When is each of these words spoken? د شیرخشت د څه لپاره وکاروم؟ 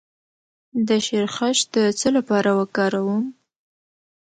د 0.87 0.89
شیرخشت 1.05 1.65
د 1.75 1.77
څه 1.99 2.07
لپاره 2.17 2.49
وکاروم؟ 2.59 3.23